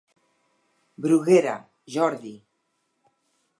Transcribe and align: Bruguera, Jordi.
Bruguera, 1.05 1.53
Jordi. 1.97 2.35